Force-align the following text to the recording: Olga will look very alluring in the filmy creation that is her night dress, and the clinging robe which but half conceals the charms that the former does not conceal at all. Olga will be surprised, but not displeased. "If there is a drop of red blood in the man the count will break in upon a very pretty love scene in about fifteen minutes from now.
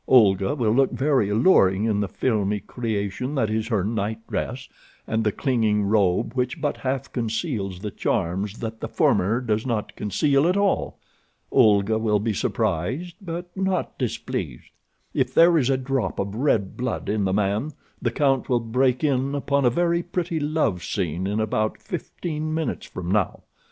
Olga 0.07 0.55
will 0.55 0.71
look 0.71 0.91
very 0.91 1.29
alluring 1.29 1.85
in 1.85 1.99
the 1.99 2.07
filmy 2.07 2.59
creation 2.59 3.35
that 3.35 3.51
is 3.51 3.67
her 3.67 3.83
night 3.83 4.17
dress, 4.27 4.67
and 5.05 5.23
the 5.23 5.31
clinging 5.31 5.83
robe 5.83 6.33
which 6.33 6.59
but 6.59 6.77
half 6.77 7.13
conceals 7.13 7.79
the 7.81 7.91
charms 7.91 8.57
that 8.61 8.79
the 8.79 8.87
former 8.87 9.39
does 9.39 9.63
not 9.63 9.95
conceal 9.95 10.47
at 10.47 10.57
all. 10.57 10.97
Olga 11.51 11.99
will 11.99 12.17
be 12.17 12.33
surprised, 12.33 13.15
but 13.21 13.55
not 13.55 13.95
displeased. 13.99 14.71
"If 15.13 15.35
there 15.35 15.55
is 15.55 15.69
a 15.69 15.77
drop 15.77 16.17
of 16.17 16.33
red 16.33 16.75
blood 16.75 17.07
in 17.07 17.23
the 17.25 17.31
man 17.33 17.69
the 18.01 18.09
count 18.09 18.49
will 18.49 18.59
break 18.59 19.03
in 19.03 19.35
upon 19.35 19.65
a 19.65 19.69
very 19.69 20.01
pretty 20.01 20.39
love 20.39 20.83
scene 20.83 21.27
in 21.27 21.39
about 21.39 21.77
fifteen 21.79 22.51
minutes 22.55 22.87
from 22.87 23.11
now. 23.11 23.43